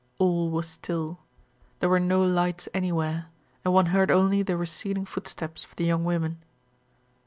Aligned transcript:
All 0.17 0.49
was 0.49 0.67
still; 0.67 1.19
there 1.79 1.87
were 1.87 1.99
no 1.99 2.23
lights 2.23 2.67
anywhere 2.73 3.27
and 3.63 3.71
one 3.71 3.85
heard 3.93 4.09
only 4.09 4.41
the 4.41 4.57
receding 4.57 5.05
footsteps 5.05 5.63
of 5.63 5.75
the 5.75 5.85
young 5.85 6.03
women. 6.03 6.39